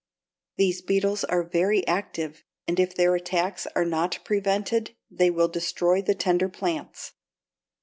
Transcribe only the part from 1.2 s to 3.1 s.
are very active, and if